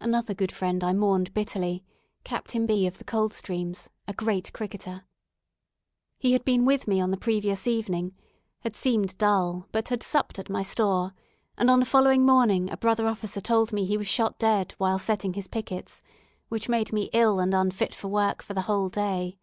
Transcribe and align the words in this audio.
Another 0.00 0.34
good 0.34 0.52
friend 0.52 0.84
I 0.84 0.92
mourned 0.92 1.32
bitterly 1.32 1.82
Captain 2.24 2.66
B, 2.66 2.86
of 2.86 2.98
the 2.98 3.04
Coldstreams 3.04 3.88
a 4.06 4.12
great 4.12 4.52
cricketer. 4.52 5.06
He 6.18 6.32
had 6.34 6.44
been 6.44 6.66
with 6.66 6.86
me 6.86 7.00
on 7.00 7.10
the 7.10 7.16
previous 7.16 7.66
evening, 7.66 8.14
had 8.60 8.76
seemed 8.76 9.16
dull, 9.16 9.66
but 9.72 9.88
had 9.88 10.02
supped 10.02 10.38
at 10.38 10.50
my 10.50 10.62
store, 10.62 11.14
and 11.56 11.70
on 11.70 11.80
the 11.80 11.86
following 11.86 12.26
morning 12.26 12.70
a 12.70 12.76
brother 12.76 13.06
officer 13.06 13.40
told 13.40 13.72
me 13.72 13.86
he 13.86 13.96
was 13.96 14.06
shot 14.06 14.38
dead 14.38 14.74
while 14.76 14.98
setting 14.98 15.32
his 15.32 15.48
pickets, 15.48 16.02
which 16.50 16.68
made 16.68 16.92
me 16.92 17.08
ill 17.14 17.38
and 17.40 17.54
unfit 17.54 17.94
for 17.94 18.08
work 18.08 18.42
for 18.42 18.52
the 18.52 18.60
whole 18.68 18.90
day. 18.90 19.38